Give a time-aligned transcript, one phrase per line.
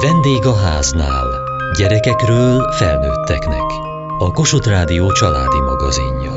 [0.00, 1.26] Vendég a háznál.
[1.78, 3.70] Gyerekekről felnőtteknek.
[4.18, 6.32] A Kossuth Rádió családi magazinja.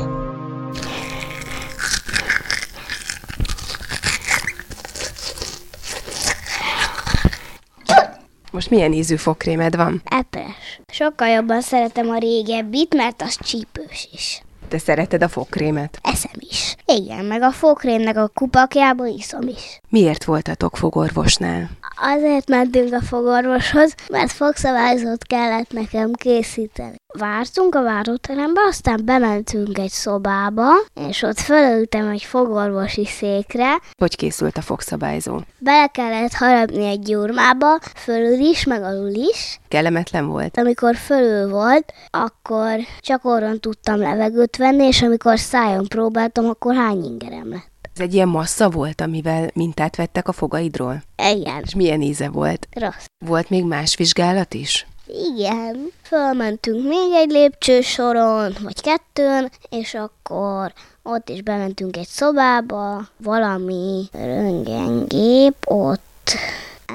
[8.50, 10.02] Most milyen ízű fogkrémed van?
[10.04, 10.80] Epes.
[10.92, 14.42] Sokkal jobban szeretem a régebbit, mert az csípős is.
[14.68, 15.98] Te szereted a fogkrémet?
[16.02, 16.76] Eszem is.
[16.86, 19.80] Igen, meg a fogkrémnek a kupakjából iszom is.
[19.88, 21.70] Miért voltatok fogorvosnál?
[21.96, 26.94] Azért mentünk a fogorvoshoz, mert fogszabályzót kellett nekem készíteni.
[27.18, 30.70] Vártunk a váróterembe, aztán bementünk egy szobába,
[31.08, 33.80] és ott fölültem egy fogorvosi székre.
[33.98, 35.40] Hogy készült a fogszabályzó?
[35.58, 39.60] Bele kellett harapni egy gyurmába, fölül is, meg alul is.
[39.68, 40.58] Kellemetlen volt?
[40.58, 47.04] Amikor fölül volt, akkor csak orron tudtam levegőt venni, és amikor szájon próbáltam, akkor hány
[47.04, 47.72] ingerem lett.
[47.94, 51.02] Ez egy ilyen massza volt, amivel mintát vettek a fogaidról?
[51.34, 51.62] Igen.
[51.64, 52.68] És milyen íze volt?
[52.70, 53.04] Rossz.
[53.24, 54.86] Volt még más vizsgálat is?
[55.06, 55.90] Igen.
[56.02, 60.72] Fölmentünk még egy lépcsősoron, vagy kettőn, és akkor
[61.02, 66.30] ott is bementünk egy szobába, valami röntgengép ott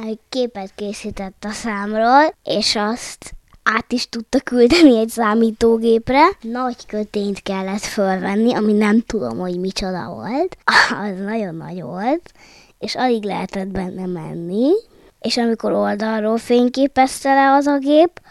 [0.05, 3.33] egy képet készített a számról, és azt
[3.75, 6.21] át is tudta küldeni egy számítógépre.
[6.41, 10.57] Nagy kötényt kellett fölvenni, ami nem tudom, hogy micsoda volt.
[11.05, 12.31] Az nagyon nagy volt,
[12.79, 14.71] és alig lehetett benne menni.
[15.19, 18.21] És amikor oldalról fényképezte le az a gép,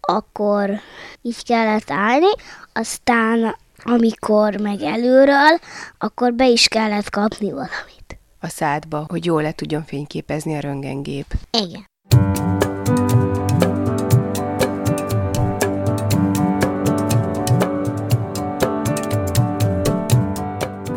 [0.00, 0.70] akkor
[1.22, 2.30] így kellett állni,
[2.72, 5.58] aztán amikor meg előről,
[5.98, 8.18] akkor be is kellett kapni valamit.
[8.40, 11.26] A szádba, hogy jól le tudjon fényképezni a röntgengép.
[11.50, 11.92] Igen.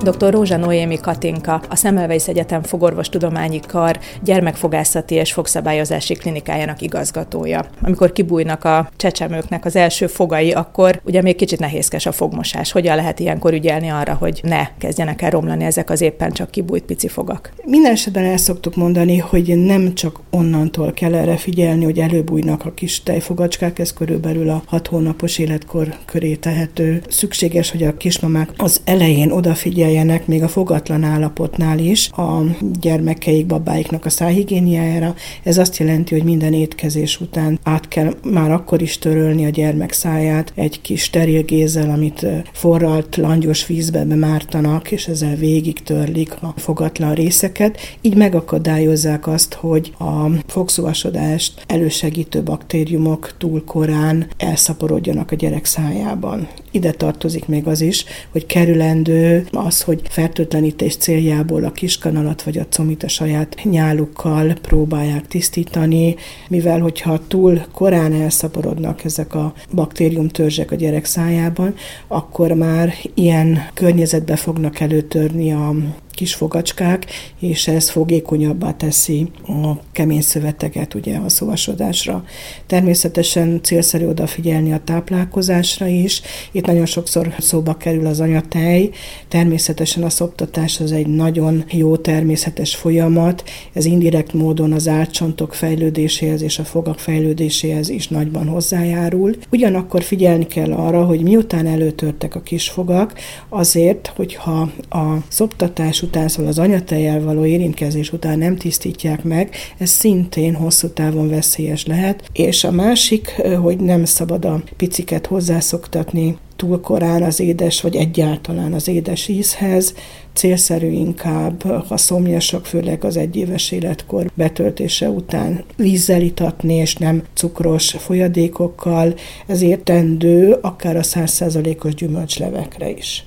[0.07, 0.31] Dr.
[0.31, 7.65] Rózsa Noémi Katinka, a Szemmelweis Egyetem Fogorvostudományi Kar gyermekfogászati és fogszabályozási klinikájának igazgatója.
[7.81, 12.71] Amikor kibújnak a csecsemőknek az első fogai, akkor ugye még kicsit nehézkes a fogmosás.
[12.71, 16.83] Hogyan lehet ilyenkor ügyelni arra, hogy ne kezdjenek el romlani ezek az éppen csak kibújt
[16.83, 17.53] pici fogak?
[17.65, 22.73] Minden esetben el szoktuk mondani, hogy nem csak onnantól kell erre figyelni, hogy előbújnak a
[22.73, 27.01] kis tejfogacskák, ez körülbelül a hat hónapos életkor köré tehető.
[27.09, 32.41] Szükséges, hogy a kismamák az elején odafigyeljenek, figyeljenek még a fogatlan állapotnál is a
[32.79, 35.15] gyermekeik, babáiknak a szájhigiéniájára.
[35.43, 39.91] Ez azt jelenti, hogy minden étkezés után át kell már akkor is törölni a gyermek
[39.91, 46.53] száját egy kis steril gézzel, amit forralt, langyos vízbe bemártanak, és ezzel végig törlik a
[46.55, 47.77] fogatlan részeket.
[48.01, 56.47] Így megakadályozzák azt, hogy a fogszóvasodást elősegítő baktériumok túl korán elszaporodjanak a gyerek szájában.
[56.77, 62.67] Ide tartozik még az is, hogy kerülendő az, hogy fertőtlenítés céljából a kiskanalat vagy a
[62.69, 66.15] comit a saját nyálukkal próbálják tisztítani,
[66.49, 71.75] mivel hogyha túl korán elszaporodnak ezek a baktériumtörzsek a gyerek szájában,
[72.07, 75.75] akkor már ilyen környezetbe fognak előtörni a
[76.17, 77.05] kis fogacskák,
[77.39, 82.23] és ez fogékonyabbá teszi a kemény szöveteket ugye a szóvasodásra.
[82.65, 86.21] Természetesen célszerű odafigyelni a táplálkozásra is.
[86.51, 88.89] Itt nagyon sokszor szóba kerül az anyatej.
[89.27, 93.43] Természetesen a szoptatás az egy nagyon jó természetes folyamat.
[93.73, 99.35] Ez indirekt módon az átcsontok fejlődéséhez és a fogak fejlődéséhez is nagyban hozzájárul.
[99.51, 103.13] Ugyanakkor figyelni kell arra, hogy miután előtörtek a kisfogak,
[103.49, 109.89] azért, hogyha a szoptatás után, szóval az anyatejjel való érintkezés után nem tisztítják meg, ez
[109.89, 112.29] szintén hosszú távon veszélyes lehet.
[112.33, 118.73] És a másik, hogy nem szabad a piciket hozzászoktatni túl korán az édes, vagy egyáltalán
[118.73, 119.93] az édes ízhez,
[120.37, 127.91] célszerű inkább, ha szomjasak, főleg az egyéves életkor betöltése után vízzel itatni, és nem cukros
[127.91, 129.13] folyadékokkal,
[129.47, 133.25] ezért tendő akár a 100%-os gyümölcslevekre is.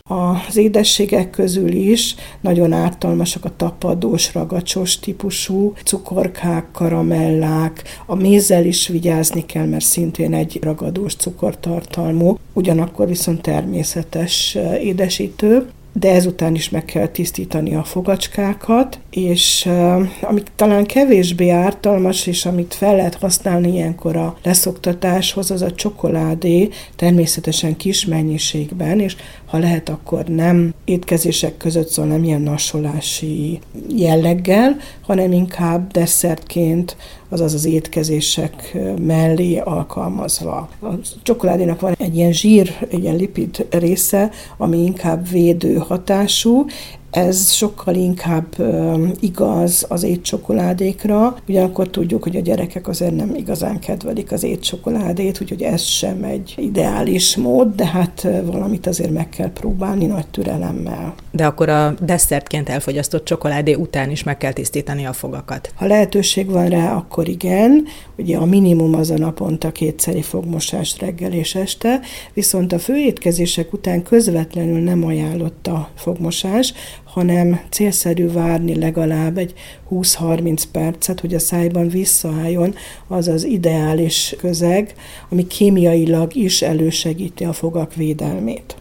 [0.49, 8.89] Az édességek közül is nagyon ártalmasak a tapadós, ragacsos típusú cukorkák, karamellák, a mézzel is
[8.89, 16.85] vigyázni kell, mert szintén egy ragadós cukortartalmú, ugyanakkor viszont természetes édesítő de ezután is meg
[16.85, 19.69] kell tisztítani a fogacskákat, és
[20.21, 26.69] amik talán kevésbé ártalmas, és amit fel lehet használni ilyenkor a leszoktatáshoz, az a csokoládé,
[26.97, 29.17] természetesen kis mennyiségben, és
[29.51, 33.59] ha lehet, akkor nem étkezések között, szóval nem ilyen nasolási
[33.89, 36.97] jelleggel, hanem inkább desszertként,
[37.29, 40.69] azaz az étkezések mellé alkalmazva.
[40.83, 40.89] A
[41.23, 46.65] csokoládénak van egy ilyen zsír, egy ilyen lipid része, ami inkább védő hatású,
[47.11, 48.57] Ez sokkal inkább
[49.21, 55.63] igaz az étcsokoládékra, ugyanakkor tudjuk, hogy a gyerekek azért nem igazán kedvelik az étcsokoládét, úgyhogy
[55.63, 61.15] ez sem egy ideális mód, de hát valamit azért meg kell próbálni nagy türelemmel.
[61.31, 65.73] De akkor a desszertként elfogyasztott csokoládé után is meg kell tisztítani a fogakat.
[65.75, 67.85] Ha lehetőség van rá, akkor igen.
[68.19, 72.01] Ugye a minimum az a naponta kétszeri fogmosás reggel és este,
[72.33, 76.75] viszont a főétkezések után közvetlenül nem ajánlott a fogmosás,
[77.13, 79.55] hanem célszerű várni legalább egy
[79.91, 82.75] 20-30 percet, hogy a szájban visszaálljon
[83.07, 84.95] az az ideális közeg,
[85.29, 88.77] ami kémiailag is elősegíti a fogak védelmét.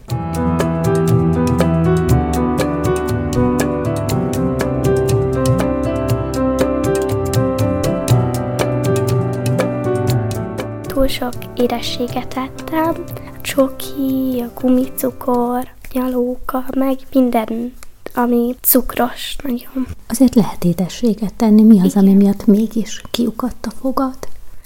[10.86, 17.72] Túl sok édességet ettem, a csoki, a gumicukor, nyalóka, meg minden
[18.14, 19.86] ami cukros nagyon.
[20.08, 21.62] Azért lehet édességet tenni.
[21.62, 22.02] Mi az, Igen.
[22.02, 24.18] ami miatt mégis kiukadt a fogad?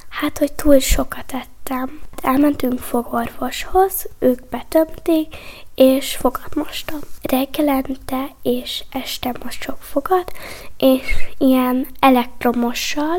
[0.09, 2.01] Hát, hogy túl sokat ettem.
[2.23, 5.37] Elmentünk fogorvoshoz, ők betömték,
[5.75, 6.99] és fogat mostam.
[7.23, 10.33] Reggelente és este mosok fogat,
[10.77, 11.03] és
[11.39, 13.19] ilyen elektromossal,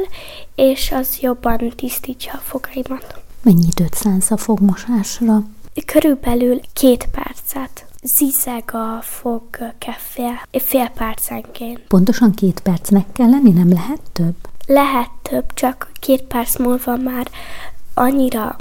[0.55, 3.19] és az jobban tisztítja a fogaimat.
[3.41, 5.43] Mennyi időt szánsz a fogmosásra?
[5.85, 9.43] Körülbelül két percet zizeg a fog
[9.97, 11.79] fél, fél percenként.
[11.87, 14.35] Pontosan két percnek kell lenni, nem lehet több?
[14.67, 17.27] Lehet több, csak két perc múlva már
[17.93, 18.55] annyira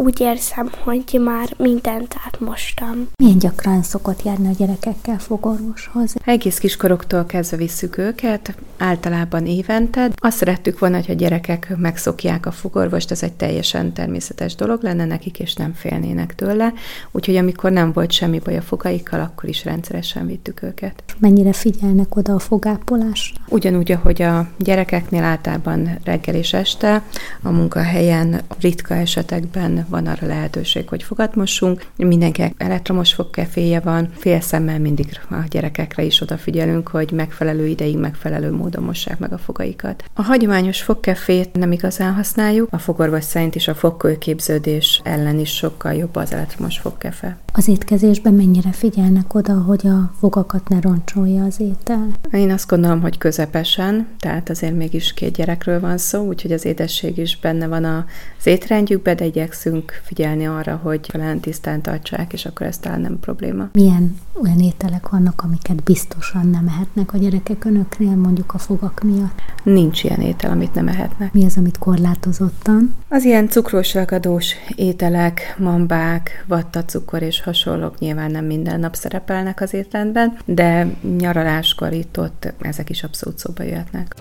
[0.00, 3.08] úgy érzem, hogy már mindent átmostam.
[3.16, 6.14] Milyen gyakran szokott járni a gyerekekkel fogorvoshoz?
[6.24, 10.10] Egész kiskoroktól kezdve visszük őket, általában évente.
[10.14, 15.04] Azt szerettük volna, hogy a gyerekek megszokják a fogorvost, ez egy teljesen természetes dolog lenne
[15.04, 16.72] nekik, és nem félnének tőle.
[17.10, 21.02] Úgyhogy amikor nem volt semmi baj a fogaikkal, akkor is rendszeresen vittük őket.
[21.18, 23.40] Mennyire figyelnek oda a fogápolásra?
[23.48, 27.02] Ugyanúgy, ahogy a gyerekeknél általában reggel és este,
[27.42, 31.86] a munkahelyen ritka esetekben van arra lehetőség, hogy fogat mossunk.
[31.96, 38.52] Mindenkinek elektromos fogkeféje van, fél szemmel mindig a gyerekekre is odafigyelünk, hogy megfelelő ideig, megfelelő
[38.52, 40.04] módon mossák meg a fogaikat.
[40.14, 45.94] A hagyományos fogkefét nem igazán használjuk, a fogorvos szerint is a fogkőképződés ellen is sokkal
[45.94, 47.38] jobb az elektromos fogkefe.
[47.52, 52.06] Az étkezésben mennyire figyelnek oda, hogy a fogakat ne roncsolja az étel?
[52.32, 57.18] Én azt gondolom, hogy közepesen, tehát azért mégis két gyerekről van szó, úgyhogy az édesség
[57.18, 62.46] is benne van az étrendjükben, de igyekszünk tudunk figyelni arra, hogy talán tisztán tartsák, és
[62.46, 63.68] akkor ez talán nem probléma.
[63.72, 69.40] Milyen olyan ételek vannak, amiket biztosan nem ehetnek a gyerekek önöknél, mondjuk a fogak miatt?
[69.62, 71.32] Nincs ilyen étel, amit nem ehetnek.
[71.32, 72.94] Mi az, amit korlátozottan?
[73.08, 79.74] Az ilyen cukros ragadós ételek, mambák, vattacukor és hasonlók nyilván nem minden nap szerepelnek az
[79.74, 80.86] étrendben, de
[81.18, 84.14] nyaraláskor itt ott ezek is abszolút szóba jöhetnek.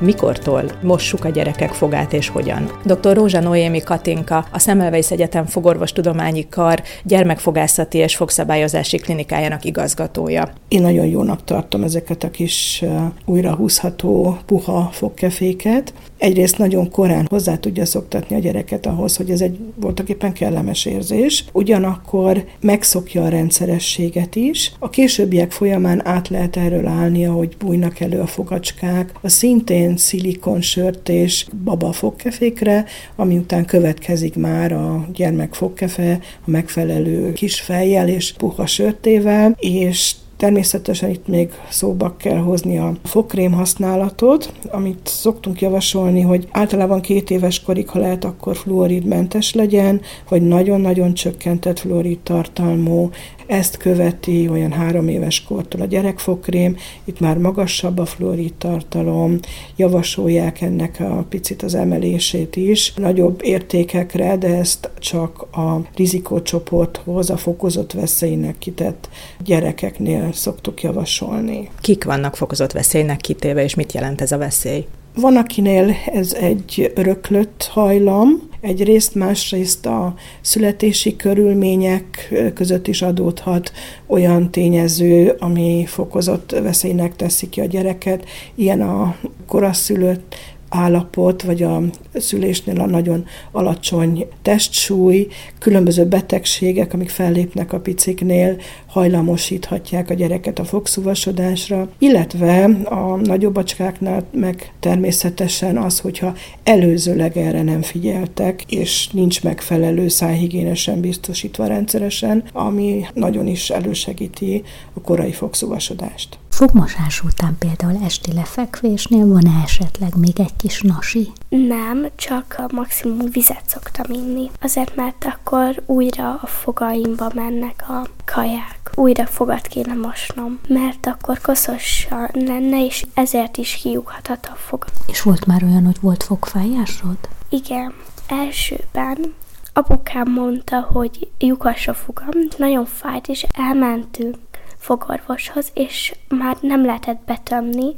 [0.00, 2.70] Mikortól mossuk a gyerekek fogát és hogyan.
[2.84, 3.14] Dr.
[3.14, 10.52] Rózsa Noémi Katinka, a Szemelweis Egyetem Fogorvostudományi Kar gyermekfogászati és fogszabályozási klinikájának igazgatója.
[10.68, 12.84] Én nagyon jónak tartom ezeket a kis
[13.24, 15.92] újrahúzható puha fogkeféket.
[16.18, 20.84] Egyrészt nagyon korán hozzá tudja szoktatni a gyereket ahhoz, hogy ez egy voltak éppen kellemes
[20.84, 24.72] érzés, ugyanakkor megszokja a rendszerességet is.
[24.78, 29.12] A későbbiek folyamán át lehet erről állni, ahogy bújnak elő a fogacskák.
[29.22, 32.84] A szintén szintén szilikonsört és baba fogkefékre,
[33.16, 40.14] ami után következik már a gyermek fogkefe a megfelelő kis fejjel és puha sörtével, és
[40.36, 47.30] Természetesen itt még szóba kell hozni a fogkrém használatot, amit szoktunk javasolni, hogy általában két
[47.30, 53.10] éves korig, ha lehet, akkor fluoridmentes legyen, vagy nagyon-nagyon csökkentett fluorid tartalmú,
[53.50, 59.38] ezt követi olyan három éves kortól a gyerekfokrém, itt már magasabb a fluorid tartalom,
[59.76, 67.36] javasolják ennek a picit az emelését is, nagyobb értékekre, de ezt csak a rizikócsoporthoz, a
[67.36, 69.08] fokozott veszélynek kitett
[69.44, 71.68] gyerekeknél szoktuk javasolni.
[71.80, 74.86] Kik vannak fokozott veszélynek kitéve, és mit jelent ez a veszély?
[75.20, 83.72] Van, akinél ez egy öröklött hajlam, egyrészt, másrészt a születési körülmények között is adódhat
[84.06, 88.24] olyan tényező, ami fokozott veszélynek teszi ki a gyereket.
[88.54, 90.34] Ilyen a koraszülött
[90.68, 91.80] állapot, vagy a
[92.14, 95.26] szülésnél a nagyon alacsony testsúly,
[95.58, 98.56] különböző betegségek, amik fellépnek a piciknél,
[98.90, 107.62] hajlamosíthatják a gyereket a fogszúvasodásra, illetve a nagyobb acskáknál meg természetesen az, hogyha előzőleg erre
[107.62, 116.38] nem figyeltek, és nincs megfelelő szájhigiénesen biztosítva rendszeresen, ami nagyon is elősegíti a korai fogszúvasodást.
[116.48, 121.28] Fogmosás után például esti lefekvésnél van-e esetleg még egy kis nasi?
[121.50, 124.50] Nem, csak a maximum vizet szoktam inni.
[124.60, 128.90] Azért, mert akkor újra a fogaimba mennek a kaják.
[128.94, 134.94] Újra fogat kéne mosnom, mert akkor koszos lenne, és ezért is kiughatott a fogam.
[135.06, 137.18] És volt már olyan, hogy volt fogfájásod?
[137.48, 137.94] Igen,
[138.28, 139.34] elsőben
[139.72, 144.36] apukám mondta, hogy lyukas a fogam, nagyon fájt, és elmentünk
[144.76, 147.94] fogorvoshoz, és már nem lehetett betömni,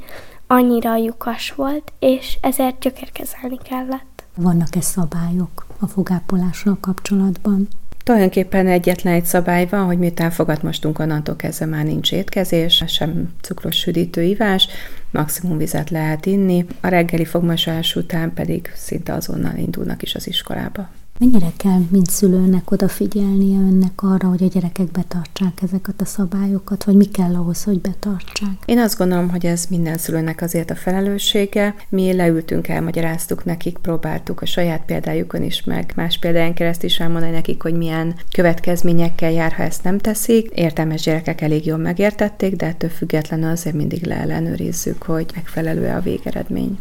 [0.53, 4.23] annyira lyukas volt, és ezért gyökérkezelni kellett.
[4.35, 7.67] Vannak-e szabályok a fogápolással kapcsolatban?
[8.03, 13.33] Tulajdonképpen egyetlen egy szabály van, hogy miután fogat mostunk, onnantól kezdve már nincs étkezés, sem
[13.41, 14.67] cukros südítő ivás,
[15.11, 20.89] maximum vizet lehet inni, a reggeli fogmosás után pedig szinte azonnal indulnak is az iskolába.
[21.19, 26.95] Mennyire kell mint szülőnek odafigyelnie önnek arra, hogy a gyerekek betartsák ezeket a szabályokat, vagy
[26.95, 28.49] mi kell ahhoz, hogy betartsák?
[28.65, 31.75] Én azt gondolom, hogy ez minden szülőnek azért a felelőssége.
[31.89, 37.31] Mi leültünk, elmagyaráztuk nekik, próbáltuk a saját példájukon is meg, más példáján keresztül is elmondani
[37.31, 40.49] nekik, hogy milyen következményekkel jár, ha ezt nem teszik.
[40.53, 46.77] Értelmes gyerekek elég jól megértették, de ettől függetlenül azért mindig leellenőrizzük, hogy megfelelő a végeredmény.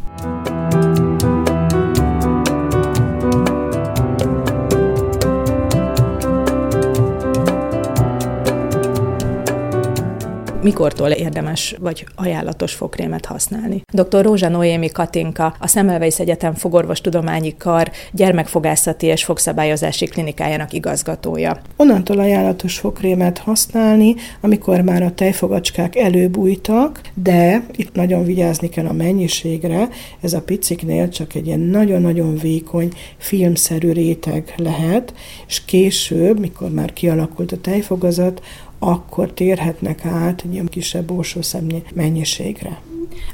[10.62, 13.82] Mikortól érdemes vagy ajánlatos fogkrémet használni.
[13.92, 14.22] Dr.
[14.24, 21.60] Rózsa Noémi Katinka, a Szemmelweis Egyetem Fogorvostudományi Kar gyermekfogászati és fogszabályozási klinikájának igazgatója.
[21.76, 28.92] Onnantól ajánlatos fogkrémet használni, amikor már a tejfogacskák előbújtak, de itt nagyon vigyázni kell a
[28.92, 29.88] mennyiségre.
[30.20, 35.14] Ez a piciknél csak egy ilyen nagyon-nagyon vékony, filmszerű réteg lehet,
[35.46, 38.42] és később, mikor már kialakult a tejfogazat,
[38.84, 42.80] akkor térhetnek át egy ilyen kisebb borsószemnyi mennyiségre.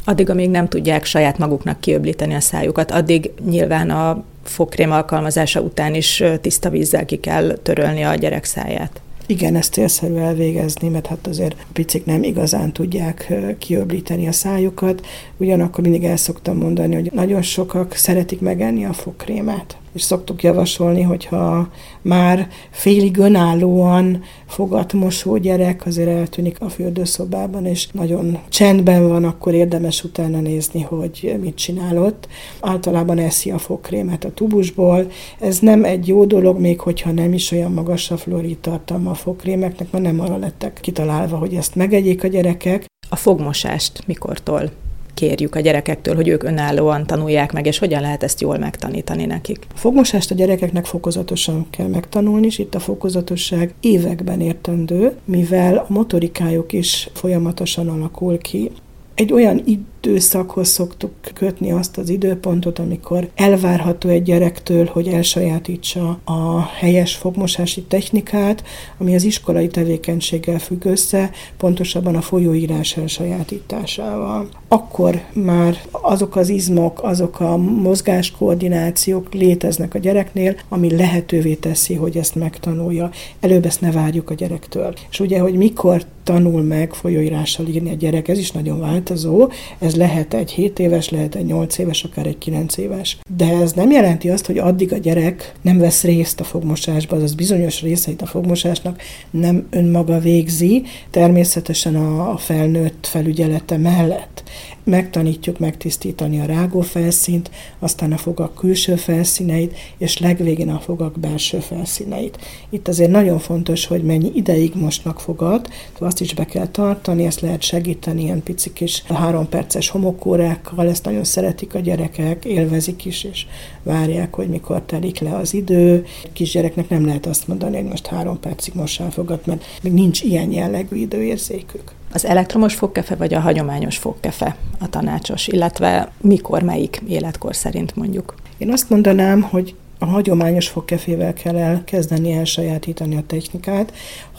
[0.05, 5.95] Addig, amíg nem tudják saját maguknak kiöblíteni a szájukat, addig nyilván a fogkrém alkalmazása után
[5.95, 9.00] is tiszta vízzel ki kell törölni a gyerek száját.
[9.26, 15.07] Igen, ezt célszerű elvégezni, mert hát azért a picik nem igazán tudják kiöblíteni a szájukat.
[15.37, 21.02] Ugyanakkor mindig el szoktam mondani, hogy nagyon sokak szeretik megenni a fogkrémet és szoktuk javasolni,
[21.02, 21.69] hogyha
[22.02, 30.05] már félig önállóan fogatmosó gyerek azért eltűnik a fürdőszobában, és nagyon csendben van, akkor érdemes
[30.05, 32.28] utána nézni, hogy mit csinálott.
[32.61, 35.11] Általában eszi a fogkrémet a tubusból.
[35.40, 39.14] Ez nem egy jó dolog, még hogyha nem is olyan magas a fluorid tartalma a
[39.14, 42.87] fogkrémeknek, mert nem arra lettek kitalálva, hogy ezt megegyék a gyerekek.
[43.09, 44.71] A fogmosást mikortól
[45.19, 49.67] kérjük a gyerekektől, hogy ők önállóan tanulják meg, és hogyan lehet ezt jól megtanítani nekik?
[49.75, 55.87] A fogmosást a gyerekeknek fokozatosan kell megtanulni, és itt a fokozatosság években értendő, mivel a
[55.89, 58.71] motorikájuk is folyamatosan alakul ki.
[59.15, 59.63] Egy olyan
[60.09, 67.83] időszakhoz szoktuk kötni azt az időpontot, amikor elvárható egy gyerektől, hogy elsajátítsa a helyes fogmosási
[67.83, 68.65] technikát,
[68.99, 74.49] ami az iskolai tevékenységgel függ össze, pontosabban a folyóírás elsajátításával.
[74.69, 82.17] Akkor már azok az izmok, azok a mozgáskoordinációk léteznek a gyereknél, ami lehetővé teszi, hogy
[82.17, 83.11] ezt megtanulja.
[83.41, 84.95] Előbb ezt ne várjuk a gyerektől.
[85.11, 89.49] És ugye, hogy mikor tanul meg folyóírással írni a gyerek, ez is nagyon változó,
[89.79, 93.19] ez lehet egy 7 éves, lehet egy 8 éves, akár egy 9 éves.
[93.37, 97.35] De ez nem jelenti azt, hogy addig a gyerek nem vesz részt a fogmosásba, azaz
[97.35, 104.43] bizonyos részeit a fogmosásnak nem önmaga végzi, természetesen a felnőtt felügyelete mellett
[104.88, 111.59] megtanítjuk megtisztítani a rágó felszínt, aztán a fogak külső felszíneit, és legvégén a fogak belső
[111.59, 112.38] felszíneit.
[112.71, 117.40] Itt azért nagyon fontos, hogy mennyi ideig mosnak fogat, azt is be kell tartani, ezt
[117.40, 123.25] lehet segíteni ilyen pici kis három perces homokórákkal, ezt nagyon szeretik a gyerekek, élvezik is,
[123.25, 123.47] és
[123.83, 126.05] várják, hogy mikor telik le az idő.
[126.33, 130.53] Kisgyereknek nem lehet azt mondani, hogy most három percig mossál fogat, mert még nincs ilyen
[130.53, 131.93] jellegű időérzékük.
[132.13, 138.35] Az elektromos fogkefe vagy a hagyományos fogkefe a tanácsos, illetve mikor, melyik életkor szerint mondjuk?
[138.59, 143.93] Én azt mondanám, hogy a hagyományos fogkefével kell elkezdeni elsajátítani a technikát.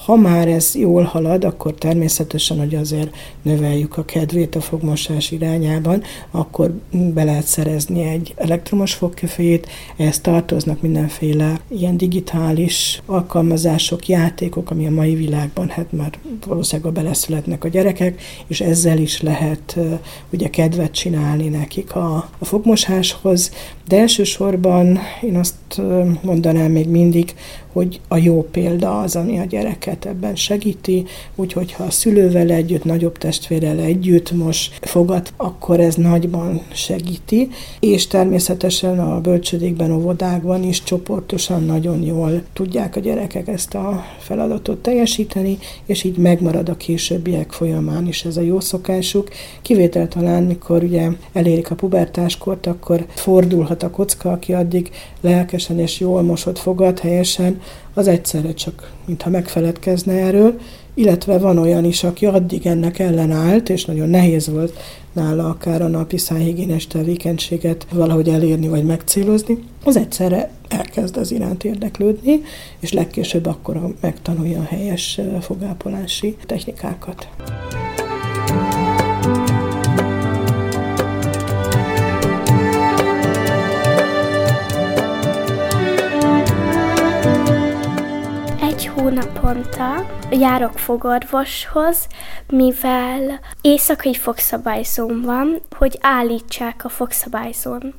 [0.05, 6.03] Ha már ez jól halad, akkor természetesen, hogy azért növeljük a kedvét a fogmosás irányában,
[6.31, 14.87] akkor be lehet szerezni egy elektromos fogkefét, ehhez tartoznak mindenféle ilyen digitális alkalmazások, játékok, ami
[14.87, 16.11] a mai világban hát már
[16.45, 19.77] valószínűleg beleszületnek a gyerekek, és ezzel is lehet
[20.29, 23.51] ugye kedvet csinálni nekik a, a fogmosáshoz,
[23.87, 25.48] de elsősorban én azt
[26.21, 27.35] mondanám még mindig,
[27.79, 31.05] hogy a jó példa az, ami a gyereket ebben segíti,
[31.35, 38.07] úgyhogy ha a szülővel együtt, nagyobb testvérrel együtt most fogad, akkor ez nagyban segíti, és
[38.07, 45.57] természetesen a bölcsödékben, óvodákban is csoportosan nagyon jól tudják a gyerekek ezt a feladatot teljesíteni,
[45.85, 49.29] és így megmarad a későbbiek folyamán is ez a jó szokásuk.
[49.61, 54.89] Kivétel talán, mikor ugye elérik a pubertáskort, akkor fordulhat a kocka, aki addig
[55.21, 57.61] lelkesen és jól mosott fogad helyesen,
[57.99, 60.59] az egyszerre csak, mintha megfeledkezne erről,
[60.93, 64.73] illetve van olyan is, aki addig ennek ellenállt, és nagyon nehéz volt
[65.13, 71.63] nála akár a napi szájhigiénes tevékenységet valahogy elérni vagy megcélozni, az egyszerre elkezd az iránt
[71.63, 72.41] érdeklődni,
[72.79, 77.27] és legkésőbb akkor megtanulja a helyes fogápolási technikákat.
[89.39, 92.07] Hónaponta járok fogorvoshoz,
[92.47, 97.93] mivel éjszakai fogszabályzóm van, hogy állítsák a fogszabályzón.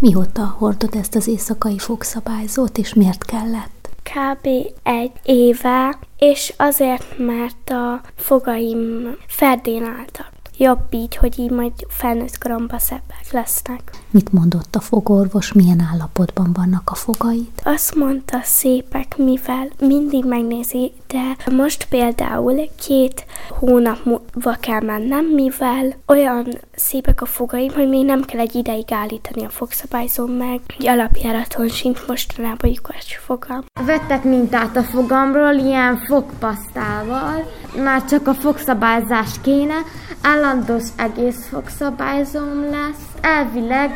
[0.00, 3.88] Mióta hordod ezt az éjszakai fogszabályzót, és miért kellett?
[4.02, 4.48] Kb.
[4.82, 12.38] egy éve, és azért, mert a fogaim ferdén álltak jobb így, hogy így majd felnőtt
[12.38, 13.90] koromban szebbek lesznek.
[14.10, 17.48] Mit mondott a fogorvos, milyen állapotban vannak a fogaid?
[17.62, 25.94] Azt mondta szépek, mivel mindig megnézi, de most például két hónap múlva kell mennem, mivel
[26.06, 30.60] olyan szépek a fogaim, hogy még nem kell egy ideig állítani a fogszabályzón meg.
[30.78, 33.64] Egy alapjáraton sincs mostanában lyukas fogam.
[33.86, 37.50] Vettek mintát a fogamról ilyen fogpasztával,
[37.84, 39.76] már csak a fogszabályzás kéne,
[40.22, 43.10] állandós egész fogszabályzóm lesz.
[43.20, 43.90] Elvileg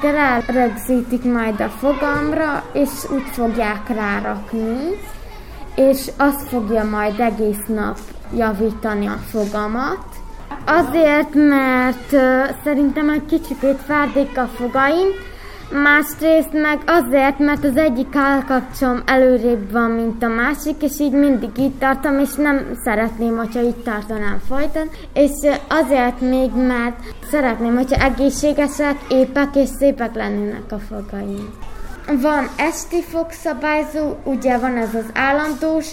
[0.46, 4.98] rögzítik majd a fogamra, és úgy fogják rárakni,
[5.76, 7.98] és azt fogja majd egész nap
[8.36, 10.04] javítani a fogamat.
[10.66, 12.10] Azért, mert
[12.64, 15.08] szerintem egy kicsit fárdék a fogaim,
[15.70, 21.50] Másrészt meg azért, mert az egyik állkapcsom előrébb van, mint a másik, és így mindig
[21.56, 24.90] itt tartom, és nem szeretném, hogyha itt tartanám folyton.
[25.14, 25.30] És
[25.68, 26.96] azért még, mert
[27.30, 31.54] szeretném, hogyha egészségesek, épek és szépek lennének a fogaim.
[32.06, 35.86] Van esti fogszabályzó, ugye van ez az állandós,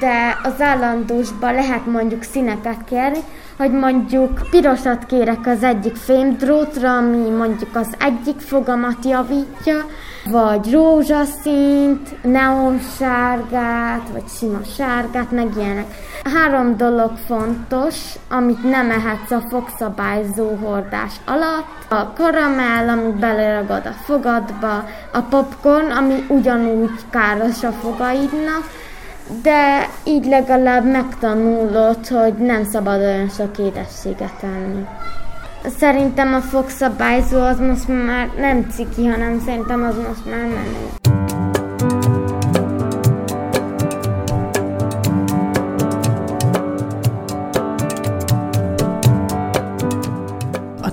[0.00, 3.18] de az állandósban lehet mondjuk színeket kérni,
[3.56, 9.86] hogy mondjuk pirosat kérek az egyik fémdrótra, ami mondjuk az egyik fogamat javítja,
[10.30, 15.86] vagy rózsaszínt, neonsárgát, vagy sima sárgát, meg ilyenek.
[16.34, 17.96] Három dolog fontos,
[18.30, 21.66] amit nem ehetsz a fogszabályzó hordás alatt.
[21.88, 28.70] A karamell, ami beleragad a fogadba, a popcorn, ami ugyanúgy káros a fogaidnak,
[29.42, 34.86] de így legalább megtanulod, hogy nem szabad olyan sok édességet enni.
[35.64, 40.97] Szerintem a fogszabályzó az most már nem ciki, hanem szerintem az most már menő.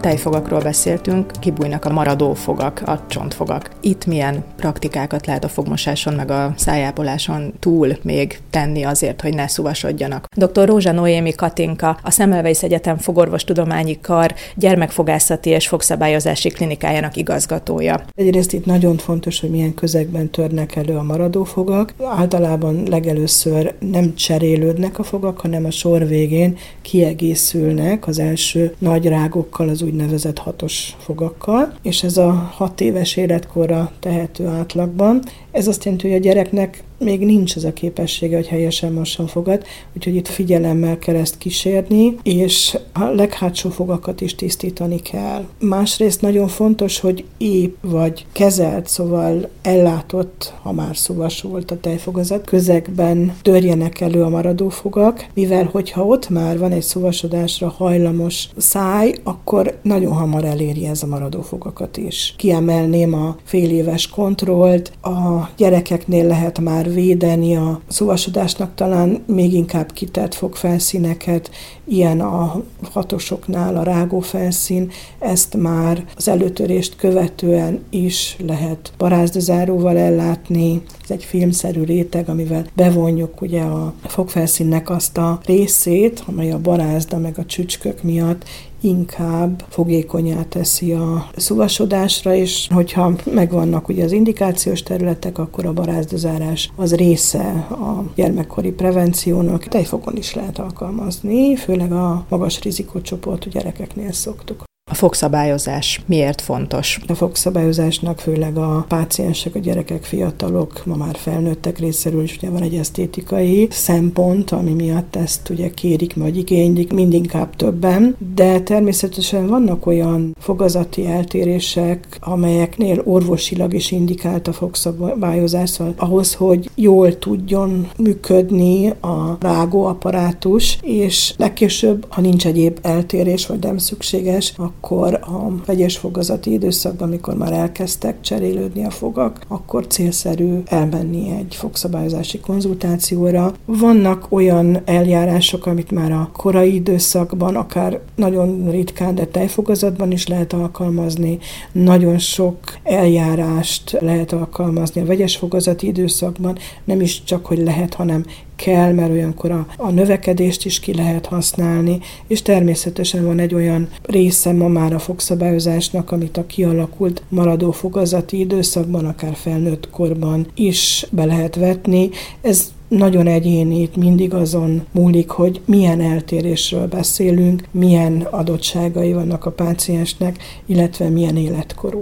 [0.06, 3.70] Tejfogakról beszéltünk, kibújnak a maradó fogak, a csontfogak.
[3.82, 9.48] Itt milyen praktikákat lehet a fogmosáson meg a szájápoláson túl még tenni azért, hogy ne
[9.48, 10.28] szuvasodjanak.
[10.36, 10.68] Dr.
[10.68, 18.02] Rózsa Noémi Katinka, a Szemelweis Egyetem Fogorvostudományi Kar gyermekfogászati és fogszabályozási klinikájának igazgatója.
[18.14, 21.94] Egyrészt itt nagyon fontos, hogy milyen közegben törnek elő a maradó fogak.
[22.04, 29.70] Általában legelőször nem cserélődnek a fogak, hanem a sor végén kiegészülnek az első nagy rágokkal,
[29.70, 35.22] az úgy úgynevezett hatos fogakkal, és ez a hat éves életkorra tehető átlagban.
[35.56, 39.64] Ez azt jelenti, hogy a gyereknek még nincs ez a képessége, hogy helyesen mosson fogad,
[39.96, 45.46] úgyhogy itt figyelemmel kell ezt kísérni, és a leghátsó fogakat is tisztítani kell.
[45.60, 50.96] Másrészt nagyon fontos, hogy épp vagy kezelt, szóval ellátott, ha már
[51.42, 56.82] volt a tejfogazat, közegben törjenek elő a maradó fogak, mivel hogyha ott már van egy
[56.82, 62.34] szuvasodásra hajlamos száj, akkor nagyon hamar eléri ez a maradó fogakat is.
[62.38, 69.54] Kiemelném a fél éves kontrollt, a a gyerekeknél lehet már védeni a szuvasodásnak, talán még
[69.54, 71.52] inkább kitett fogfelszíneket,
[71.88, 80.82] ilyen a hatosoknál a rágófelszín, ezt már az előtörést követően is lehet barázdazáróval ellátni.
[81.04, 87.18] Ez egy filmszerű réteg, amivel bevonjuk ugye a fogfelszínnek azt a részét, amely a barázda
[87.18, 88.44] meg a csücskök miatt
[88.86, 96.72] inkább fogékonyá teszi a szuvasodásra, és hogyha megvannak ugye az indikációs területek, akkor a barázdozárás
[96.76, 99.64] az része a gyermekkori prevenciónak.
[99.64, 104.64] Tejfogon is lehet alkalmazni, főleg a magas rizikócsoportú gyerekeknél szoktuk.
[104.92, 107.00] A fogszabályozás miért fontos?
[107.08, 112.62] A fogszabályozásnak főleg a páciensek, a gyerekek, fiatalok, ma már felnőttek részéről is ugye van
[112.62, 119.86] egy esztétikai szempont, ami miatt ezt ugye kérik, vagy igénylik, mindinkább többen, de természetesen vannak
[119.86, 128.90] olyan fogazati eltérések, amelyeknél orvosilag is indikált a fogszabályozás, szóval ahhoz, hogy jól tudjon működni
[128.90, 134.54] a rágóapparátus, és legkésőbb, ha nincs egyéb eltérés, vagy nem szükséges,
[134.92, 142.40] a vegyes fogazati időszakban, amikor már elkezdtek cserélődni a fogak, akkor célszerű elmenni egy fogszabályozási
[142.40, 143.54] konzultációra.
[143.66, 150.54] Vannak olyan eljárások, amit már a korai időszakban, akár nagyon ritkán, de tejfogazatban is lehet
[150.54, 151.38] alkalmazni.
[151.72, 158.26] Nagyon sok eljárást lehet alkalmazni a vegyes fogazati időszakban, nem is csak, hogy lehet, hanem
[158.56, 163.88] kell, mert olyankor a, a növekedést is ki lehet használni, és természetesen van egy olyan
[164.02, 171.06] része ma már a fogszabályozásnak, amit a kialakult maradó fogazati időszakban, akár felnőtt korban is
[171.12, 172.10] be lehet vetni.
[172.42, 180.38] Ez nagyon egyéni, mindig azon múlik, hogy milyen eltérésről beszélünk, milyen adottságai vannak a páciensnek,
[180.66, 182.02] illetve milyen életkorú.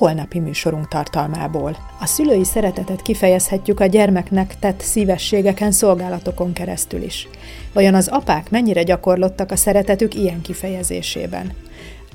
[0.00, 1.76] Holnapi műsorunk tartalmából.
[2.00, 7.28] A szülői szeretetet kifejezhetjük a gyermeknek tett szívességeken, szolgálatokon keresztül is.
[7.72, 11.52] Vajon az apák mennyire gyakorlottak a szeretetük ilyen kifejezésében?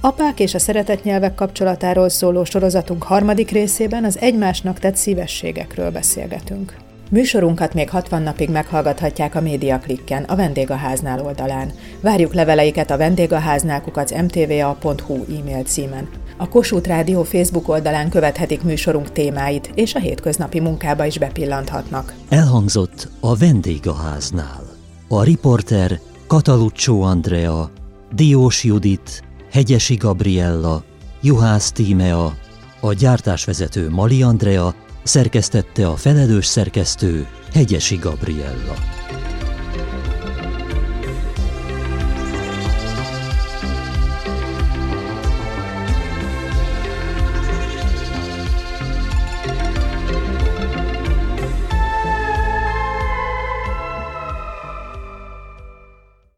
[0.01, 6.77] Apák és a szeretetnyelvek kapcsolatáról szóló sorozatunk harmadik részében az egymásnak tett szívességekről beszélgetünk.
[7.09, 11.71] Műsorunkat még 60 napig meghallgathatják a Média Klikken, a Vendégháznál oldalán.
[12.01, 16.24] Várjuk leveleiket a vendégháználkukat mtva.hu e-mail címen.
[16.37, 22.13] A Kossuth Rádió Facebook oldalán követhetik műsorunk témáit, és a hétköznapi munkába is bepillanthatnak.
[22.29, 24.63] Elhangzott a vendégháznál.
[25.07, 27.69] A riporter Kataluccio Andrea,
[28.15, 30.83] Diós Judit, Hegyesi Gabriella,
[31.21, 32.33] Juhász Tímea,
[32.79, 38.94] a gyártásvezető Mali Andrea, szerkesztette a felelős szerkesztő Hegyesi Gabriella.